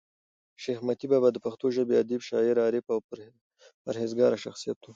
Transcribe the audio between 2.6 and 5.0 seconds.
عارف او پر هېزګاره شخصیت وو.